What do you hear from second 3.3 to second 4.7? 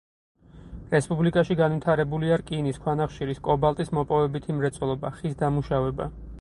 კობალტის მოპოვებითი